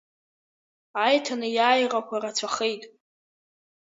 Аиҭанеиааирақәа 1.05 2.15
рацәахеит. 2.23 2.83